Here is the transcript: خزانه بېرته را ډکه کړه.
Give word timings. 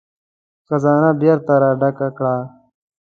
خزانه 0.67 1.11
بېرته 1.21 1.53
را 1.61 1.71
ډکه 1.79 2.07
کړه. 2.17 2.35